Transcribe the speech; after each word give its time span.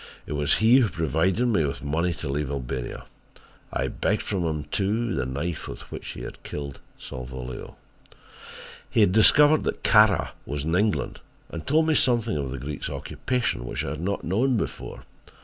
It 0.25 0.31
was 0.33 0.55
he 0.55 0.77
who 0.79 0.89
provided 0.89 1.45
me 1.45 1.63
with 1.63 1.83
money 1.83 2.11
to 2.15 2.27
leave 2.27 2.49
Albania. 2.49 3.05
I 3.71 3.87
begged 3.87 4.23
from 4.23 4.43
him, 4.43 4.63
too, 4.71 5.13
the 5.13 5.27
knife 5.27 5.67
with 5.67 5.81
which 5.91 6.07
he 6.13 6.21
had 6.23 6.41
killed 6.41 6.79
Salvolio. 6.97 7.75
He 8.89 9.01
had 9.01 9.11
discovered 9.11 9.63
that 9.65 9.83
Kara 9.83 10.31
was 10.43 10.65
in 10.65 10.73
England 10.73 11.19
and 11.49 11.67
told 11.67 11.85
me 11.85 11.93
something 11.93 12.35
of 12.35 12.49
the 12.49 12.57
Greek's 12.57 12.89
occupation 12.89 13.63
which 13.63 13.85
I 13.85 13.91
had 13.91 14.01
not 14.01 14.23
known 14.23 14.57
before. 14.57 15.03